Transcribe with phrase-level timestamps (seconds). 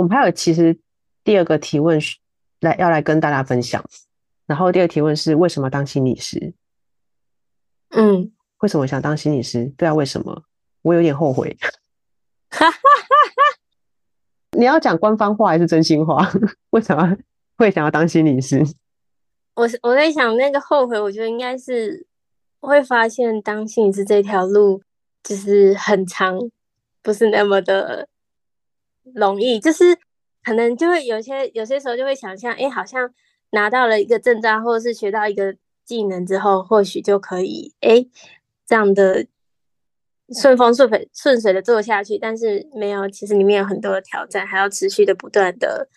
[0.00, 0.78] 我们还有其实
[1.22, 2.00] 第二个提问
[2.60, 3.84] 来要来跟大家分享，
[4.46, 6.54] 然后第二个提问是为什么当心理师？
[7.90, 9.66] 嗯，为什么想当心理师？
[9.76, 10.42] 对啊，为什么？
[10.80, 11.54] 我有点后悔。
[14.52, 16.26] 你要讲官方话还是真心话？
[16.70, 17.14] 为什么
[17.58, 18.64] 会想要当心理师？
[19.52, 22.06] 我我在想那个后悔，我觉得应该是
[22.60, 24.82] 会发现当心理师这条路
[25.22, 26.38] 就是很长，
[27.02, 28.08] 不是那么的。
[29.14, 29.96] 容易，就是
[30.42, 33.12] 可能就会有些有些时候就会想象，哎，好像
[33.50, 38.06] 拿到了一个证照，或者是学到一个技能之后，或许就可以，哎，
[38.66, 39.26] 这样的
[40.40, 42.16] 顺风顺水顺水的做下去。
[42.16, 45.88] 但是没有，其实里面有很多的挑战，还要持续的不断的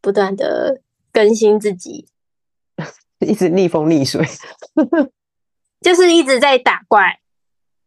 [0.00, 0.80] 不断的
[1.12, 2.06] 更新自己，
[3.20, 4.24] 一直逆风逆水，
[5.82, 7.20] 就是一直在打怪。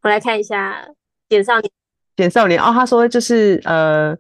[0.02, 0.90] 我来看一下
[1.30, 1.72] 简少年，
[2.18, 4.16] 简少年哦，他说就是呃。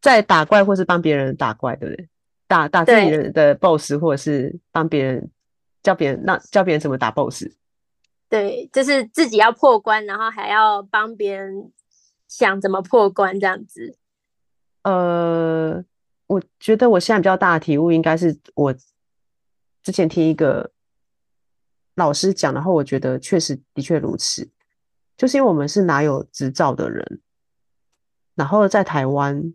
[0.00, 2.08] 在打怪，或是帮别人打怪，对不对？
[2.46, 5.30] 打打自己的的 boss，或者是帮别人
[5.82, 7.44] 教别人，那教别人怎么打 boss？
[8.26, 11.70] 对，就是自己要破关，然后还要帮别人
[12.26, 13.98] 想怎么破关，这样子。
[14.82, 15.84] 呃，
[16.26, 18.74] 我觉得我现在比较大的体悟，应该是我
[19.82, 20.70] 之前听一个
[21.96, 24.48] 老师讲，然后我觉得确实的确如此，
[25.18, 27.20] 就是因为我们是拿有执照的人，
[28.34, 29.52] 然后在台湾。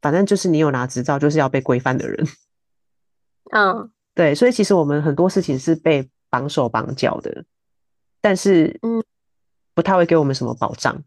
[0.00, 2.26] 反正就是你有拿执照，就是要被规范的人。
[3.52, 7.44] 嗯，对，所以其实我们很多事情是被绑手绑脚的，
[8.20, 9.02] 但是嗯，
[9.74, 11.02] 不太会给我们什么保障。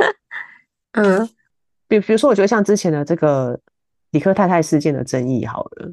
[0.92, 1.28] 嗯，
[1.86, 3.60] 比比如说，我觉得像之前的这个
[4.10, 5.92] 李科太太事件的争议，好了，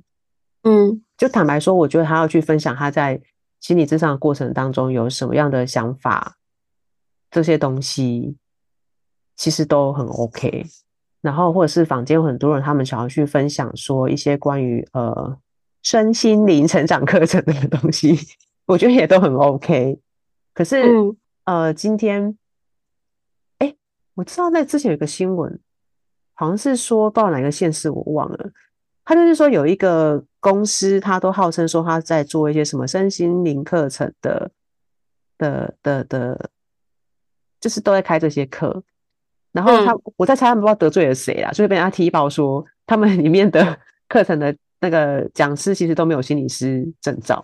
[0.64, 3.22] 嗯，就坦白说，我觉得他要去分享他在
[3.60, 6.38] 心理咨商的过程当中有什么样的想法，
[7.30, 8.38] 这些东西
[9.36, 10.66] 其实都很 OK。
[11.22, 15.38] 然后，或者是坊间有很多人，他们想要去分享说一些关于呃
[15.84, 18.18] 身心灵成长课程的东西，
[18.66, 20.00] 我觉得也都很 OK。
[20.54, 22.38] 可是，嗯、呃，今天，
[23.58, 23.76] 哎，
[24.14, 25.60] 我知道在之前有个新闻，
[26.34, 28.52] 好像是说报哪个县市，我忘了。
[29.04, 34.52] 他就是说有一个公司，他都号称说他在做一些什么身心灵课程的
[35.38, 36.50] 的的的，
[37.60, 38.84] 就是都在开这些课。
[39.52, 43.78] 然后他，我在猜他们不知道得罪了谁啦，所以被人家踢爆说他们 里面的
[44.08, 47.44] 课程的那个讲师其实都没有心理师证照。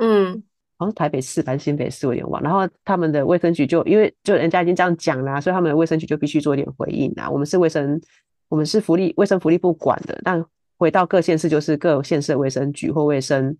[0.00, 0.42] 嗯，
[0.76, 2.42] 好像台北市还是新北市，我有点忘。
[2.42, 7.30] 然后他们的卫生局就因为就人家已经这样讲啦，所以他们的卫生局就必须做一点回应啦。
[7.30, 8.00] 我们是卫生，
[8.48, 10.44] 我们是福利卫生福利部管的，但
[10.76, 13.56] 回到各县市就是各县市的卫生局或卫生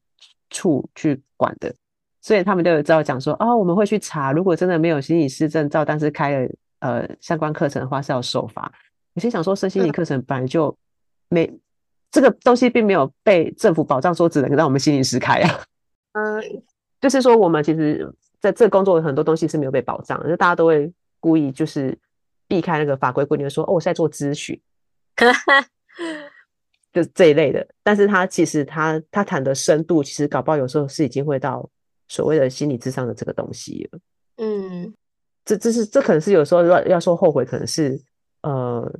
[0.51, 1.73] 处去管的，
[2.21, 6.51] 所以他们就有知道讲说哦，我们会去查，如果真的没有心理师证照，但是开了。
[6.85, 8.71] 呃，相关课程的话是要受罚。
[9.15, 10.77] 有些想说，身心灵课程本来就
[11.31, 11.61] 没、嗯、
[12.11, 15.65] 这个东西，并没有被政府保障，说只能让我们心理师开啊。
[16.13, 16.43] 嗯，
[17.01, 18.07] 就是说，我们其实
[18.39, 21.99] 在这个工作有很多东西是没有被保障的，就大家都会故意就是
[22.47, 24.61] 避开那个法规规定，说哦，我是在做咨询，
[26.93, 27.67] 就这一类的。
[27.83, 31.67] 但是他其实他他谈的深度，其实搞不好有时候是已经会到
[32.09, 33.99] 所谓的心理智商的这个东西了。
[34.37, 34.93] 嗯。
[35.45, 38.01] 这这是这可能是有时候要要说后悔，可能是
[38.43, 38.91] 呃，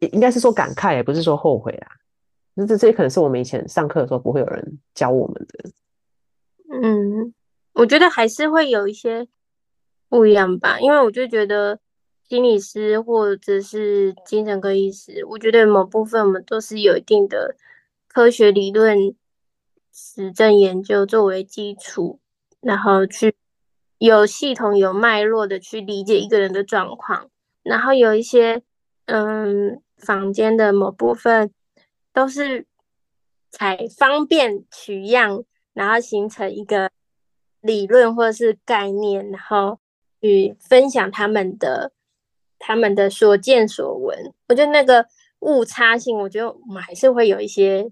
[0.00, 1.92] 应应该是说感慨，也不是说后悔啊。
[2.56, 5.70] 这这些可能是我们以前上课的时候不会有人教我们的。
[6.70, 7.32] 嗯，
[7.72, 9.26] 我觉得还是会有一些
[10.10, 11.78] 不一样吧，因为我就觉得
[12.28, 17.56] 心理师或者是精神科医师，我觉得某部分我们都是有一定的
[18.08, 19.14] 科学理论、
[19.90, 22.20] 实证研究作为基础，
[22.60, 23.34] 然后去。
[23.98, 27.28] 有系统、有脉络的去理解一个人的状况，
[27.62, 28.62] 然后有一些
[29.06, 31.52] 嗯，房间的某部分
[32.12, 32.66] 都是
[33.50, 36.90] 采方便取样，然后形成一个
[37.60, 39.78] 理论或者是概念，然后
[40.20, 41.92] 去分享他们的
[42.58, 44.32] 他们的所见所闻。
[44.48, 45.06] 我觉得那个
[45.40, 47.90] 误差性，我觉得我们还是会有一些。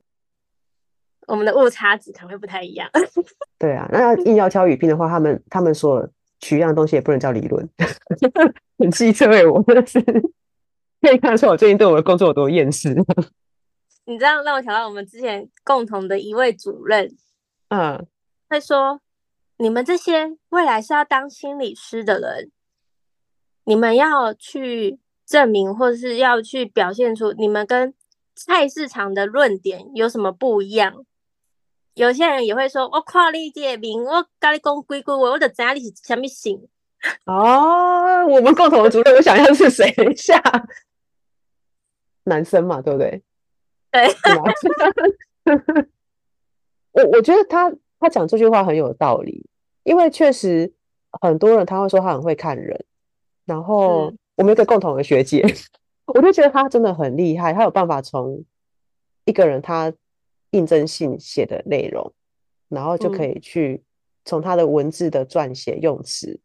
[1.27, 2.89] 我们的误差值可能会不太一样。
[3.59, 6.09] 对啊，那要硬要挑语病的话，他们他们所
[6.41, 7.69] 取样的东西也不能叫理论，
[8.79, 10.01] 很机车哎，我真的是
[11.01, 12.95] 可以看得出我最近对我的工作有多厌世。
[14.05, 17.11] 你知道让我想到我们之前共同的一位主任，
[17.71, 18.07] 嗯，
[18.49, 19.01] 会说
[19.59, 22.53] ：“你们这些未来是要当心理师的人，
[23.65, 27.93] 你们要去证明，或者是要去表现出你们跟
[28.37, 31.05] 菜市场的论点有什么不一样。”
[31.97, 36.69] 有些人也会说：“我跨你界名，我跟你讲鬼鬼话，我就知道你是什么型。”
[37.25, 39.91] 哦，我们共同的主任，我想一下是谁？
[39.93, 40.39] 等一下，
[42.25, 43.23] 男生嘛，对不对？
[43.91, 44.09] 对。
[46.93, 49.47] 我我觉得他他讲这句话很有道理，
[49.85, 50.71] 因为确实
[51.23, 52.85] 很多人他会说他很会看人，
[53.47, 55.43] 然后我们有个共同的学姐，
[56.07, 58.45] 我就觉得他真的很厉害，他有办法从
[59.25, 59.93] 一个人他
[60.57, 62.13] 应征信写的内容，
[62.69, 63.83] 然后就可以去
[64.25, 66.41] 从他的文字的撰写用词。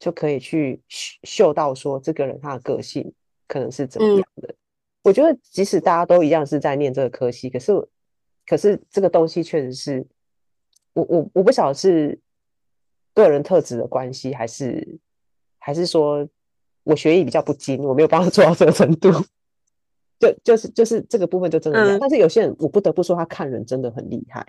[0.00, 0.80] 就可以去
[1.24, 3.12] 嗅到说这个人他的个性
[3.48, 4.46] 可能是怎么样的。
[4.46, 4.56] 嗯、
[5.02, 7.72] 我觉得即使大家都一样是在念这个科系，可是
[8.46, 10.06] 可是这个东西确实是
[10.92, 12.16] 我我我不晓得是
[13.12, 15.00] 个人特质的关系，还是
[15.58, 16.28] 还是说
[16.84, 19.10] 我学艺比较不精，我没有办法做到这个程度。
[20.18, 24.44] 就就是就是这个部分就真的一样，嗯、但是有些人我不得不说他看人真的很厉害，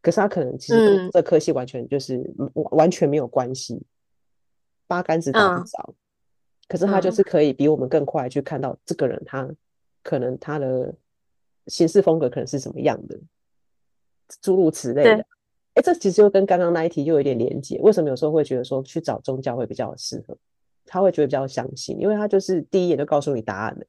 [0.00, 2.22] 可是他可能其实跟这科系完全就是
[2.54, 3.82] 完全没有关系。
[4.86, 5.94] 八竿子打不着，嗯、
[6.68, 9.48] 可是他就是可以比我们更快去看到这个人，他
[10.02, 10.94] 可能他的
[11.66, 13.18] 行事风格可能是什么样的，
[14.40, 15.26] 诸如此类的。
[15.74, 17.78] 哎对，这其实就跟刚刚那一题又有点连结。
[17.80, 20.34] 为什么有时候会觉得说去找宗教会比较适合？
[20.86, 23.84] 他会觉得比较相信，因为他就是第一眼就告诉你答案了。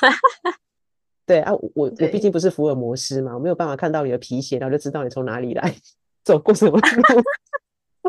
[1.26, 5.74] 对啊，我我毕竟不是福尔摩斯嘛，我没有办法看到你的皮鞋，然后就知道你从哪里来，
[6.22, 7.22] 走过什么路。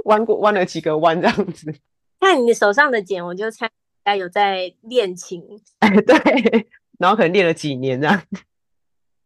[0.06, 1.74] 弯过弯了几个弯这样子，
[2.22, 3.72] 看你手上的茧，我就猜应
[4.04, 5.44] 该有在练琴。
[5.80, 6.68] 哎， 对，
[7.00, 8.22] 然后可能练了几年这样。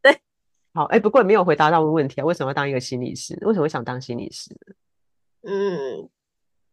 [0.01, 0.17] 对，
[0.73, 3.37] 好，哎，不过也没有回答到问题啊，为什么要当一个心理师？
[3.41, 4.49] 为什么会想当心理师？
[5.43, 6.09] 嗯，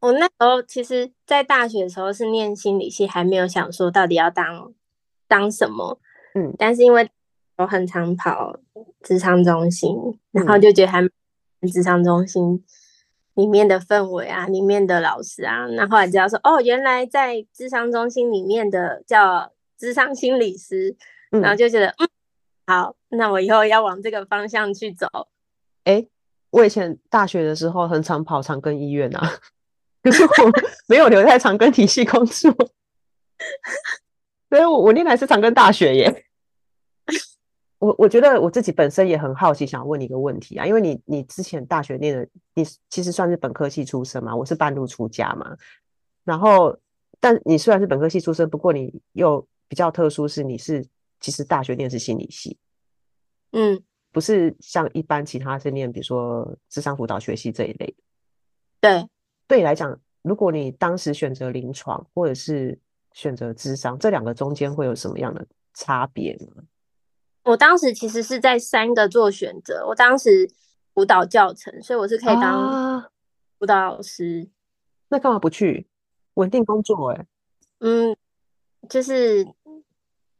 [0.00, 4.72] 我那时候其实，在大学的时候是念心理系，还没有想说到底要当
[5.28, 6.00] 当什么。
[6.34, 7.08] 嗯，但是因为
[7.58, 8.58] 我很常跑
[9.02, 9.94] 咨商中心，
[10.32, 11.10] 然后就觉得还蛮
[11.62, 12.64] 咨商中心。
[13.34, 20.96] 里面的氛围啊，里面的老师啊，那后来知道说，哦，原来在智商中心里面的叫智商心理师，
[21.30, 22.08] 嗯、然后就觉得，嗯，
[22.66, 25.06] 好，那我以后要往这个方向去走。
[25.84, 26.08] 哎、欸，
[26.50, 29.30] 我以前大学的时候很常跑长庚医院啊，
[30.02, 30.30] 可是我
[30.88, 32.52] 没有留在长庚体系工作，
[34.50, 36.24] 所以我我念的是长庚大学耶。
[37.78, 45.56] 我我觉得我自己本身也很好奇，想问你一个问题啊，因为你你之前大学念的，你其实算是本科系出身嘛，我是半路出家嘛，
[46.24, 46.76] 然后
[47.20, 50.84] 但你虽然是本科系出身，不过你又比较特殊，是你是
[51.20, 52.58] 其实大学念的是心理系，
[53.52, 53.80] 嗯，
[54.10, 57.94] 不是像一般其他是念比如说智商辅导学系这一类，
[58.80, 59.08] 对，
[59.46, 62.76] 对你来讲，如果你当时选择临床或者是
[63.12, 66.64] 选择智商，这两个中间会有什么样的差别呢？
[67.44, 69.86] 我当时其实是在三个做选择。
[69.86, 70.50] 我当时
[70.94, 73.10] 舞蹈教程，所以我是可以当
[73.60, 74.46] 舞蹈老师。
[74.46, 75.88] 啊、那干嘛不去
[76.34, 77.16] 稳定工作、欸？
[77.16, 77.26] 哎，
[77.80, 78.16] 嗯，
[78.88, 79.46] 就是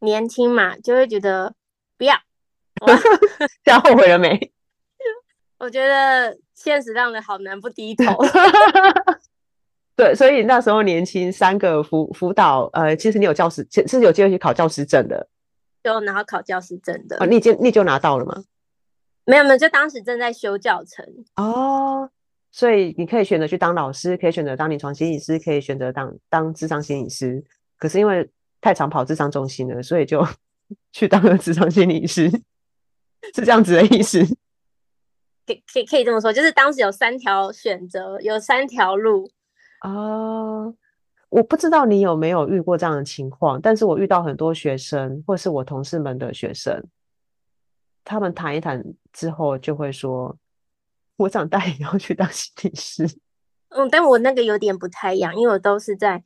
[0.01, 1.55] 年轻嘛，就会觉得
[1.97, 2.15] 不要。
[3.65, 4.53] 现在 后悔了没？
[5.59, 8.05] 我觉得现实让人好难不低头。
[9.99, 15.29] 对，所以那时候年轻，三个辅辅导，呃，其实你有教师，其实有机会去考教师证的。
[15.83, 17.17] 就然后考教师证的。
[17.19, 18.45] 哦，你就你就拿到了吗？
[19.25, 22.09] 没有没有，就当时正在修教程哦，
[22.53, 27.43] 所以你可以选择去当老师，可以选择当临床心理师，可以选择当当智商心理师。
[27.77, 30.25] 可是因为太常跑智商中心了，所以就
[30.95, 32.31] 去当了智商心理师，
[33.35, 34.25] 是这样子的意思。
[35.45, 39.29] 可以可以可以这么说，就是当时有三条选择，有三条路
[39.83, 40.75] 哦。
[41.31, 46.83] 我不知道你有没有遇过这样的情况，但是我遇到很多学生，或是我同事们的学生，
[48.03, 48.83] 他们谈一谈
[49.13, 50.35] 之后就会说
[51.19, 53.07] ：“我长大也要去当心理师。
[53.69, 56.25] ”嗯，但我那个有点不太一样，因为我都是在，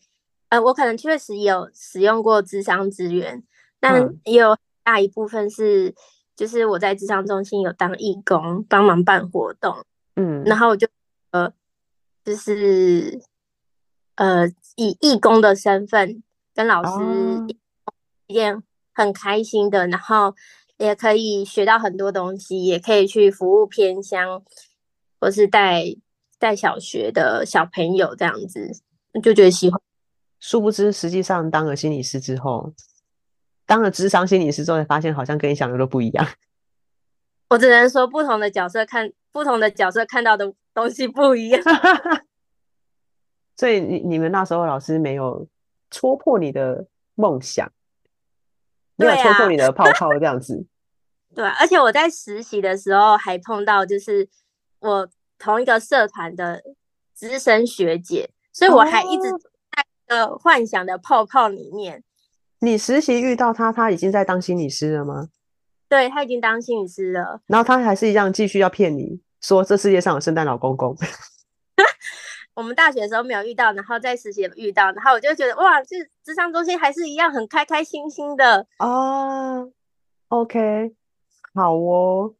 [0.50, 3.42] 呃，我可能确实有使用过智商资源，
[3.80, 5.92] 但也有大一部分是，
[6.36, 10.86] 就是我在智商中心有当义工，帮忙办活动，嗯，然后我就
[11.32, 11.52] 呃，
[12.24, 13.20] 就是。
[14.16, 16.22] 呃，以义工的身份
[16.54, 17.04] 跟老师
[18.26, 18.62] 一件
[18.94, 19.90] 很开心的，oh.
[19.92, 20.34] 然后
[20.76, 24.42] 也可以学到很多东西，也可以去服务偏乡，
[25.18, 25.84] 或是带
[26.38, 28.70] 带小学的小朋友这样子，
[29.22, 29.80] 就觉得喜欢。
[30.40, 32.74] 殊不知实际上当了心理师之后，
[33.64, 36.26] 当了智商心理师之后，才发现好像跟你想的都不一样。
[37.48, 41.62] 我只能说，不同的角色看不同的角色看到的东西不一样。
[43.62, 45.46] 所以你你们那时候老师没有
[45.88, 47.70] 戳破你的梦想，
[48.96, 50.66] 没有戳破你的泡泡这样子。
[51.32, 54.28] 对啊，而且我在实习的时候还碰到，就是
[54.80, 56.60] 我同一个社团的
[57.14, 61.98] 资深学姐，所以我还一直在呃幻想的泡泡里面。
[61.98, 62.02] 哦，
[62.58, 65.28] 你实习遇到他，他已经在当心理师了吗？
[65.88, 70.96] 对，他已经当心理师了，然后他还是一样继续要骗你说这世界上有圣诞老公公。
[72.54, 79.70] 我们大学的时候没有遇到，然后在实习遇到，然后我就觉得哇，这职商中心还是一样很开开心心的哦。
[80.28, 80.94] OK。
[81.54, 82.32] 好哦，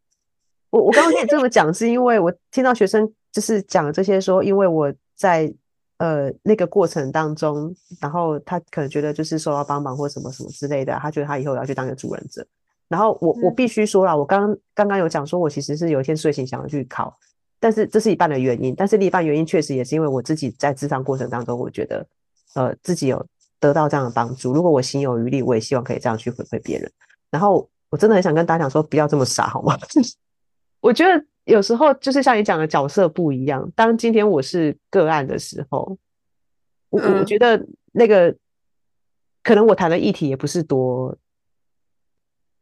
[0.70, 5.52] 我我刚刚跟你这么讲，是因为我听到学生就是讲这些，说因为我在
[5.98, 12.46] 呃那个过程当中，然后他可能觉得就是受到帮忙或什么什么之类的，他觉得他以后要去当个助人者。
[12.88, 17.14] 然后我我必须说了，我刚刚刚有讲说，我其实是有一天睡醒想要去考，
[17.62, 22.04] 但是这是一半的原因，但是另一半原因确实也是因为我自己在智商过程当中，我觉得
[22.54, 23.24] 呃自己有
[23.60, 24.52] 得到这样的帮助。
[24.52, 26.92] 如果我心有余力，我也希望可以这样去回馈别人。
[27.30, 27.68] 然后。
[27.92, 29.76] 我真的很想跟大家讲说，不要这么傻，好吗？
[30.80, 33.70] 我觉得有时候就是像你讲的角色不一样。
[33.76, 35.98] 当今天我是个案的时候，
[36.88, 38.34] 我我觉得那个
[39.42, 41.14] 可能我谈的议题也不是多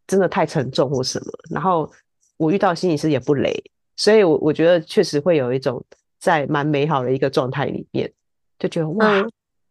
[0.09, 1.89] 真的太沉重或什么，然后
[2.37, 3.55] 我遇到心理师也不雷，
[4.01, 5.85] 所以我我觉得确实会有一种
[6.19, 8.11] 在蛮美好的一个状态里面，
[8.59, 9.23] 就觉得哇，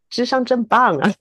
[0.08, 1.12] 智商真棒啊！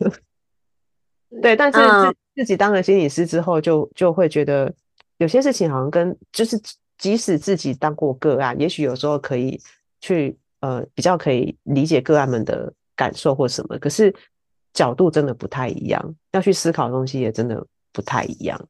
[1.41, 4.71] 对，但是自自己当了心理师之后就，就就会觉得
[5.17, 6.61] 有些事情好像跟就是，
[6.99, 9.59] 即使自己当过个案，也许有时候可以
[10.01, 14.13] 去呃比较可以理解个案们的感受或什么，可是
[14.71, 18.67] 角度真的不太一样，要去思考的东西也真的不太一样。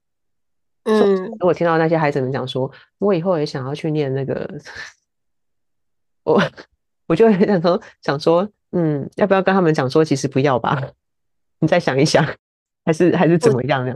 [0.84, 4.50] 嗯，如果听到那些孩子们讲说，我以后也想要去念那个，
[6.24, 6.42] 我
[7.08, 10.82] 我就很想说想说，嗯，要不要跟他们讲说，其实不要吧，
[11.60, 12.26] 你再想一想。
[12.86, 13.94] 还是还是怎么样呢？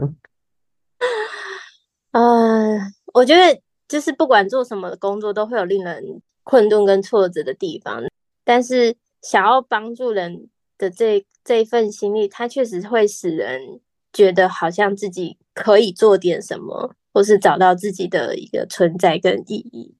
[2.11, 8.03] 嗯、呃，我觉得就是不管做什么工作，都会有令人困顿跟挫折的地方。
[8.43, 10.47] 但是想要帮助人
[10.77, 13.79] 的这这一份心力，它确实会使人
[14.13, 19.93] 觉得好像自己可以做点什么，或是找到自己的一个存在跟意义。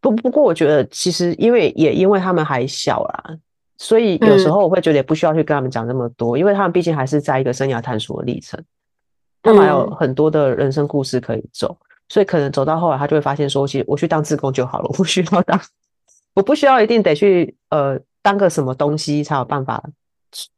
[0.00, 3.38] 不不过，我觉得其实因为也因为他们还小啦。
[3.76, 8.62] 所以有时候我会觉得也不需要去跟他们讲那么多，嗯，因为他们毕竟还是在一个生涯探索的历程，
[9.42, 11.76] 他们还有很多的人生故事可以走，
[12.08, 15.60] 所以可能走到后来，他就会发现说，其实我去当自工就好了，我不需要当，
[16.34, 19.82] 我不需要一定得去呃当个什么东西才有办法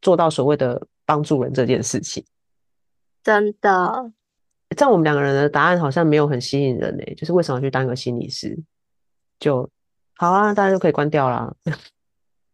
[0.03, 2.23] 做到所谓的帮助人这件事情。
[3.26, 4.12] 真的，
[4.76, 8.56] 在我们两个人的答案好像没有很吸引人诶、欸，就是为什么去当一个心理师？
[9.40, 9.68] 就
[10.14, 11.52] 好啊，大家就可以关掉啦。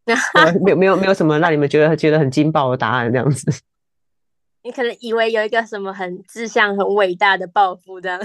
[0.65, 3.53] 没有没有没有什么让你们觉得觉得很惊爆的答案这样子。
[4.63, 8.19] 你可能以为有一个什么很志向很伟大的抱负这样。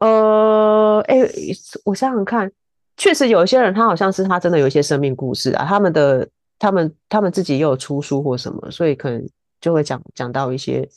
[0.00, 2.52] 呃，哎、欸，我想想看，
[2.98, 9.26] 确实有一些人，他好像是他真的有一些生命故事啊，他们的他们他们自己也有出书或什么，所以可能
[9.64, 10.88] 就会讲讲到一些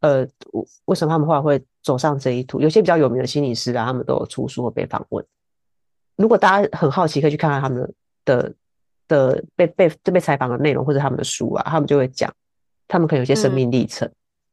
[0.00, 0.26] 呃，
[0.86, 2.60] 为什么他们后来会走上这一途？
[2.60, 5.24] 有些比较有名的心理师啊，他们都有出书或被访问。
[6.16, 7.92] 如果大家很好奇，可以去看看他们的。
[8.24, 8.54] 的
[9.08, 12.30] 的被被就被采访的内容或者他们的书啊，他们就会讲，
[12.86, 14.06] 他们可能有些生命历程，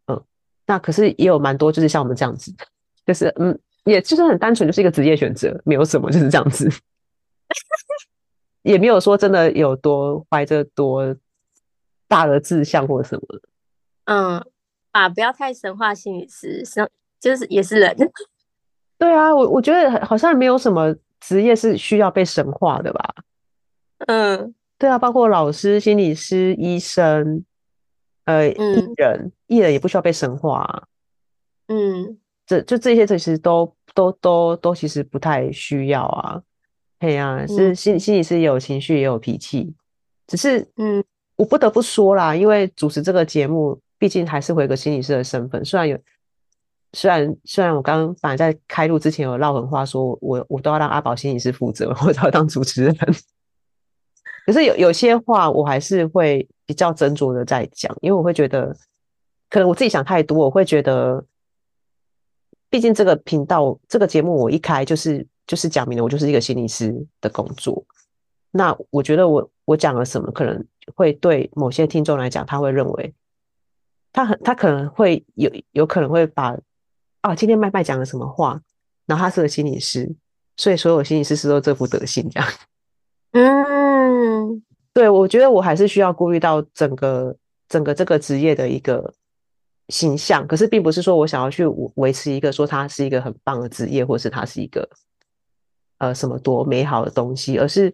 [0.08, 0.24] 嗯，嗯，
[0.66, 2.56] 那可是也有蛮多就是像我们这样子，
[3.06, 6.70] 就是嗯，也就是很单纯就是一个职业选择，没有什么就是这样子，
[8.64, 11.14] 也没有说真的有多怀着多
[12.08, 13.40] 大的志向或什么，
[14.06, 14.46] 嗯
[14.92, 17.96] 啊，不要太神话心理师，是就是也是人，
[18.98, 23.16] 对啊，我我觉得好像没有什么职业是需要被神化的吧。
[24.08, 27.44] 嗯，对啊，包括老师、心理师、医生，
[28.26, 30.84] 呃，艺人，艺人也不需要被神化啊。
[31.68, 36.42] 嗯，这就这些，其实都都都都其实不太需要啊。
[37.00, 39.74] 对啊，是心心理师也有情绪，也有脾气，
[40.28, 41.04] 只是，嗯，
[41.36, 45.64] 我不得不说啦，因为主持这个节目，毕竟还是会有个心理师的身份。
[45.66, 45.98] 虽然有，
[46.94, 52.96] 虽然虽然我刚刚本来在开录之前有撂狠话，说我我都要让阿宝心理师负责， 我都要当主持人。
[54.46, 58.76] 可是有有些话我还是会比较斟酌的在讲，因为我会觉得，
[59.50, 61.26] 可能我自己想太多，我会觉得，
[62.70, 67.84] 毕竟这个频道这个节目我一开就是就是讲明了我就是一个心理师的工作，
[68.58, 73.14] 那我觉得我我讲了什么，可能会对某些听众来讲，他会认为
[74.14, 76.58] 他很他可能会有有可能会把
[77.20, 78.62] 啊，今天麦麦讲了什么话，
[79.06, 80.10] 然后他是个心理师，
[80.56, 82.50] 所以所有心理师是都这副德行这样。
[83.36, 87.36] 嗯，对，我觉得我还是需要顾虑到整个
[87.68, 89.14] 整个这个职业的一个
[89.90, 94.90] 形象，可是并不是说我想要去维持一个说它是一个很棒的职业，或是它是一个
[95.98, 97.94] 呃什么多美好的东西，而是。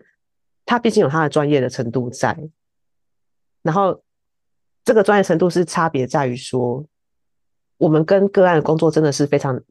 [0.65, 2.37] 他毕竟有他的专业的程度在，
[3.61, 4.01] 然后
[4.83, 6.85] 这个专业程度是差别在于说，
[7.77, 9.61] 我们跟个案的工作真的是非常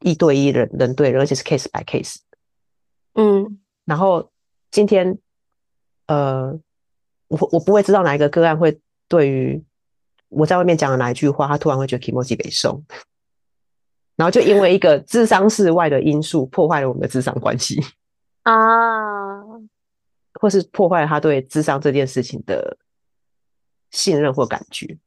[0.00, 2.16] 一对一人人对人，而且是 case by case。
[3.14, 4.30] 嗯，然后
[4.70, 5.18] 今天，
[6.06, 6.58] 呃，
[7.28, 8.78] 我我不会知道哪一个个案会
[9.08, 9.64] 对于
[10.28, 12.84] 我在外面讲的哪一句话，他突然会觉得 kimochi 被送，
[14.16, 17.80] 然后就因为一个智商室外的因素破坏了我们的智商关系
[18.42, 19.35] 啊。
[20.40, 22.76] 或是破坏他对智商这件事情的
[23.90, 24.98] 信任或感觉。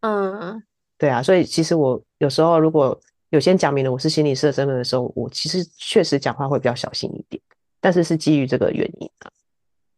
[0.00, 0.62] 嗯，
[0.98, 3.00] 对啊，所以其实我有时候如果
[3.30, 7.42] 有先讲明了我是心理师的身份的时候，我其实确实讲话会比较小心一点，
[7.80, 9.32] 但是是基于这个原因啊。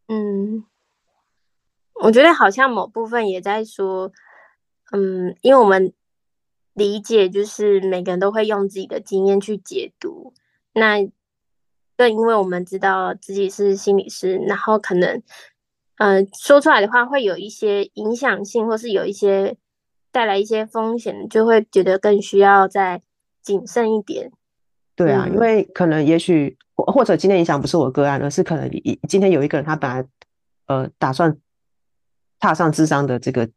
[0.07, 0.65] 嗯，
[1.95, 4.11] 我觉得好像某部分也在说，
[4.91, 5.93] 嗯，因为我们
[6.73, 10.33] 理解就是每个人都会用自己的经验去解读，
[10.73, 11.09] 那。
[11.97, 15.21] 更因为我们知道自己是心理师，然后可能，
[15.97, 19.57] 呃，说出来的话会有一些影响性，或是有一些
[20.11, 23.01] 带来一些风险，就会觉得更需要再
[23.41, 24.31] 谨慎一点。
[24.95, 28.69] 对啊，嗯、因为可能也许或者今天影响不是我个案，而是可能
[29.07, 30.05] 今天有一个人他本来
[30.67, 31.35] 呃打算
[32.39, 33.49] 踏上智商的这个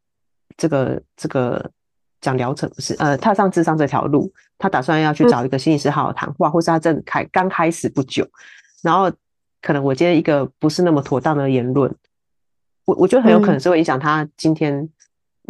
[0.56, 1.70] 这个这个
[2.20, 4.32] 讲疗程不是呃踏上智商这条路。
[4.58, 8.28] 他打算要去找一个心理师好好谈话，嗯、或是他正开刚开始不久，
[8.82, 9.10] 然后
[9.62, 11.90] 可能我接一个不是那么妥当的言论，
[12.84, 14.76] 我我觉得很有可能是会影响他今天。
[14.76, 14.90] 嗯、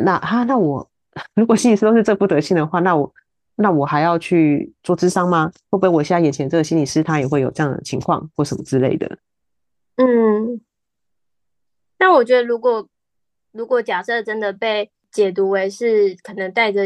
[0.04, 0.88] 那哈，那我
[1.34, 3.12] 如果心理师都是这副德性的话，那我
[3.56, 5.50] 那我还要去做智商吗？
[5.70, 9.18] 会不会我现在眼前这个心理师他也会有这样的情况或什么之类的？
[9.96, 10.60] 嗯，
[11.98, 12.88] 那我觉得如果
[13.50, 16.82] 如果假设真的被解读为是可能带着。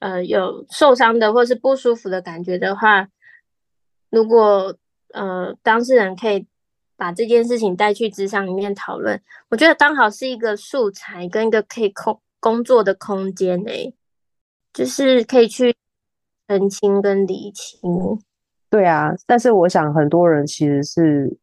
[0.00, 3.08] 呃，有受伤的或是不舒服的感觉的话，
[4.10, 4.72] 如果
[5.12, 6.46] 呃当事人可以
[6.96, 13.92] 把这件事情带去职场里面讨论，我觉得刚好是一个素材跟一个可以空工作的空间诶，
[14.72, 15.74] 就是可以去
[16.46, 17.80] 澄清跟理清。
[18.70, 21.36] 对啊，但是我想很多人其实是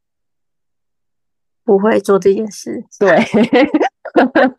[1.65, 2.85] 不会做这件事。
[2.97, 3.17] 对，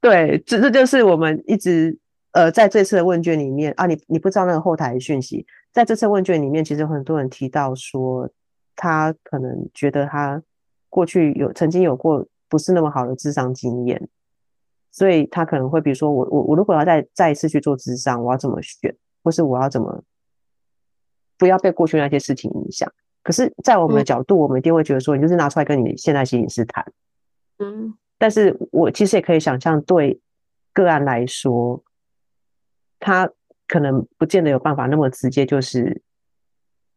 [0.00, 1.98] 对，这这就是我们一直。
[2.32, 8.28] 呃，在这次的问卷里面啊，你你不知道那个后台讯息，在这次问卷里面，其实有很多人提到说，
[8.74, 10.42] 他可能觉得他
[10.90, 14.06] 过去有曾经有过不是那么好的智商经验，
[14.92, 20.04] 所以他可能会比如说我我我如果要再再一次去做智商，我要怎么选，或是我要怎么
[21.38, 22.92] 不要被过去那些事情影响？
[23.22, 26.84] 可是，在我们的角度，嗯、我们一定会觉得说，你就是拿出来跟你现在心理师谈，
[27.60, 30.20] 嗯，但是我其实也可以想象，对
[30.72, 31.82] 个案来说。
[32.98, 33.30] 他
[33.68, 36.02] 可能不见得有办法那么直接，就是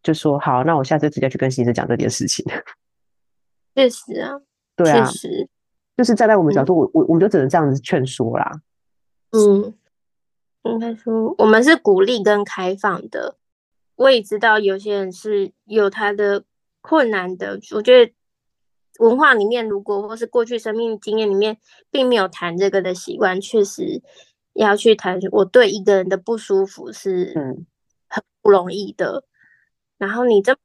[0.01, 2.43] 就说好，那我下次直接去跟心理师讲这件事情。
[3.75, 4.39] 确实啊，
[4.77, 5.49] 对啊，确实，
[5.97, 8.49] 就是站在我们角度，我我我们就只能这样子劝说啦。
[9.31, 9.73] 嗯，
[10.63, 13.35] 应该说我们是鼓励跟开放的。
[13.95, 16.45] 我也知道有些人是有他的
[16.79, 18.13] 困难的，我觉得
[18.99, 21.57] 文化里面如果或是过去生命经验里面
[21.91, 24.01] 并没有谈这个的习惯，确实。
[24.53, 27.33] 要去谈，我对一个人的不舒服是
[28.09, 29.19] 很不容易的。
[29.19, 29.23] 嗯、
[29.99, 30.57] 然后你这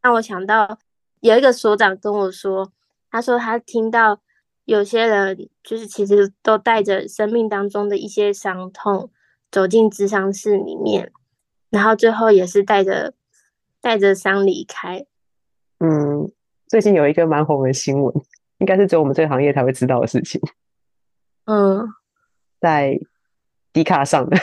[0.00, 0.78] 让我想到
[1.20, 2.72] 有一个所长跟我说，
[3.10, 4.22] 他说他听到
[4.64, 9.10] 有些人就是其实都带着生命当中的一些伤痛
[9.50, 11.12] 走进咨商室里面，
[11.68, 13.12] 然后最后也是带着
[13.82, 15.04] 带着伤离开。
[15.78, 16.32] 嗯，
[16.72, 18.14] 最近有一个蛮红的新闻，
[18.56, 20.40] 应该是只有我们这个行业才会知道的事情。
[21.44, 21.86] 嗯，
[22.58, 22.98] 在。
[23.74, 24.36] 迪卡上的，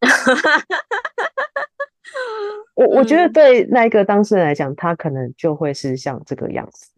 [2.74, 6.90] 我我觉得对那一个当事人来讲，他可能就会是像这个样子。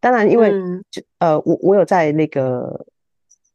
[0.00, 0.50] 当然，因为
[0.90, 2.84] 就呃，我我有在那个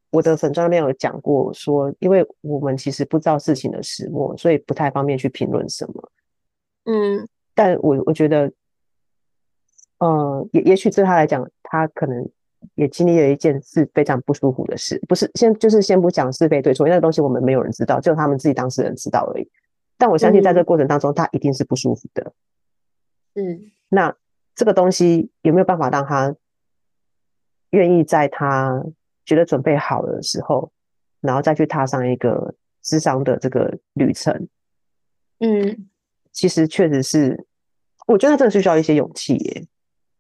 [0.10, 6.12] 我的粉专里面有讲过，说因为我们其实不知道事情的始末，所以不太方便去评论什么。
[6.86, 8.50] 嗯，但我我觉得，
[10.00, 12.30] 呃，也也许对他来讲，他可能。
[12.74, 19.48] 也经历了一件是非常不舒服的事，不是先就是先不讲是非对错，因为那个东西我们没有人知道，只有他们自己当事人知道而已。
[19.96, 22.34] 但我相信在这个过程当中，他一定是不舒服的。
[23.36, 24.14] 嗯，那
[24.56, 26.36] 这个东西有没有办法让他
[27.70, 28.84] 愿意在他
[29.24, 30.72] 觉得准备好的时候，
[31.22, 34.48] 然后再去踏上一个智商的这个旅程？
[35.40, 35.88] 嗯，
[36.32, 37.46] 其实确实是，
[38.08, 39.64] 我觉得这个是需要一些勇气耶。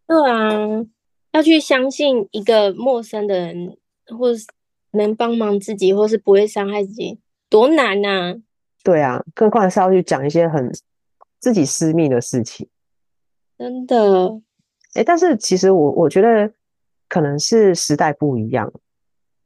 [0.07, 0.85] 对啊，
[1.33, 3.77] 要去相信一个陌生的人，
[4.17, 4.45] 或是
[4.91, 8.41] 能帮忙自己，或是不会伤害自己，多难呐！
[8.83, 10.71] 对啊，更何况是要去讲一些很
[11.39, 12.69] 自己私密的事情。
[13.57, 14.39] 真的，
[14.93, 16.53] 哎，但是其实我我觉得
[17.09, 18.71] 可能是时代不一样。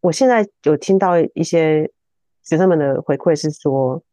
[0.01, 1.91] 我现在有听到一些
[2.43, 4.03] 学生们的回馈是说，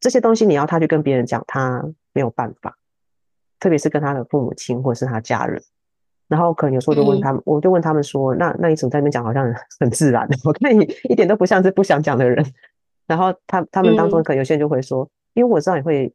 [0.00, 2.78] 这些东西你要他去跟别人讲，他没有办法，
[3.58, 5.62] 特别是跟他的父母亲或者是他家人。
[6.30, 10.28] 然后可能有时候就问他们，嗯、我就问他们说：“那那你怎么在那边讲，好像很自然？
[10.44, 12.46] 我看你一点都不像是不想讲的人。”
[13.08, 16.12] 然后他他们当中可能有些人就会说：“嗯、因为我知道你会，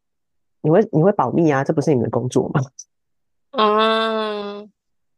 [0.61, 2.61] 你会你会保密啊，这不是你们的工作吗？”
[3.51, 4.63] 啊，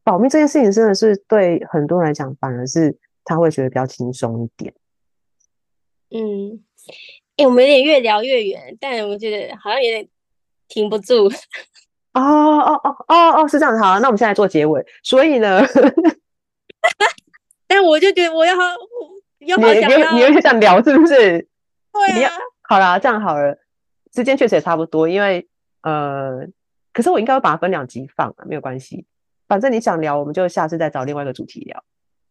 [0.04, 4.74] 保密这件事情真的是对很多人来讲，反而是他会觉得比较轻松一点。
[6.10, 6.60] 嗯，
[7.36, 10.08] 哎、欸，我们有点越聊越远，但我觉得好像有点
[10.68, 11.30] 停不住。
[12.22, 13.82] 哦哦哦哦哦，是这样子。
[13.82, 14.86] 好，那我们现在做结尾。
[15.04, 15.62] 所以呢，
[17.68, 18.62] 但我就觉得我要好，
[19.40, 21.48] 要好想要你你你有点想聊是不是？
[21.94, 22.32] 对啊。
[22.64, 23.58] 好啦，这样好了，
[24.14, 25.48] 时间确实也差不多，因为
[25.82, 26.48] 呃。
[26.94, 29.06] 可是我应该会把它分两集放啊，没有关系，
[29.48, 31.84] 反正你想聊，我们就下次再找另外一个主题聊，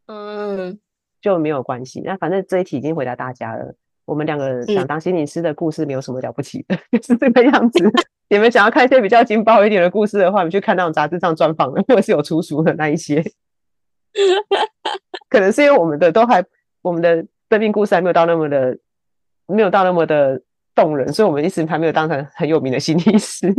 [0.08, 0.80] 嗯，
[1.20, 2.00] 就没有关系。
[2.00, 7.92] 那反正这一题已经回答大家了，我们两个想当心理师的故事没有什么了不起的， 嗯、是这个样子。
[8.30, 13.22] 你们想要看一些比较劲爆一点的故事的话，你去看那种杂志上专访的，或者是有出书的那一些。
[15.28, 16.42] 可能是因为我们的都还，
[16.82, 18.78] 我们的生命故事还没有到那么的，
[19.46, 20.40] 没有到那么的
[20.74, 23.54] 动人，所以我们一直还没有当成很有名的心理师。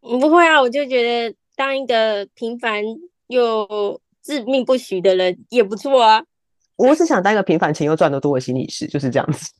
[0.00, 2.82] 不会啊，我就觉得当一个平凡
[3.28, 6.22] 又自命不许的人也不错啊。
[6.88, 9.52] 我是想当一个平凡钱又赚得多的心理师，就是这样子。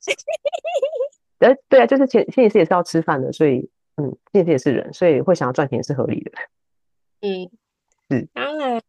[1.40, 6.33] 呃，对啊，就是钱心理师也是要吃饭的，所以嗯，心理师也是人，所以会想要赚钱也是合理的。
[7.20, 7.50] 嗯，
[8.09, 8.80] 是当然。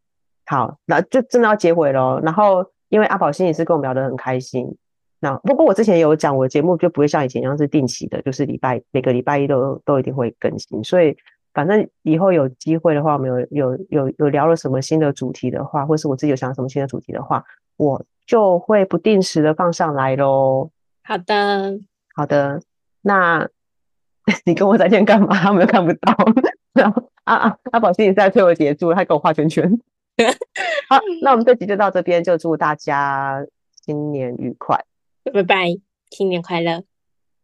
[0.46, 2.20] 好，那就真的要结尾喽。
[2.22, 4.76] 然后因为阿宝心理师跟我们聊得很开心。
[5.20, 11.16] 那不过我之前有讲，我的节目就不会像以前一样是定期的，就是礼拜每个礼拜一都都一定会更新，所以。
[11.54, 17.44] 反正以后有机会的话，我们有有有有聊了什么新的主题的话，或是我自己有想什么新的主题的话，
[17.76, 20.70] 我就会不定时的放上来喽。
[21.04, 21.78] 好的，
[22.14, 22.60] 好的。
[23.02, 23.48] 那
[24.46, 25.34] 你跟我再见干嘛？
[25.34, 26.14] 他们又看不到。
[26.72, 29.70] 然后啊啊，阿宝心里在催我结束，他给我画圈圈。
[30.88, 33.44] 好，那我们这集就到这边，就祝大家
[33.84, 34.84] 新年愉快，
[35.32, 35.66] 拜拜，
[36.10, 36.84] 新年快乐，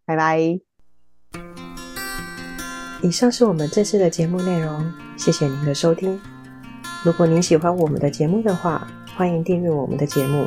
[0.06, 0.60] 拜拜。
[3.02, 6.20] 以上是我们这次的节目内容，谢谢您的收听。
[7.04, 8.86] 如果您喜欢我们的节目的话，
[9.16, 10.46] 欢迎订阅我们的节目，